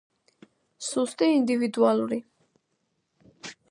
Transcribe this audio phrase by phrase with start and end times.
[0.85, 2.21] სუსტი ინდივიდუალური.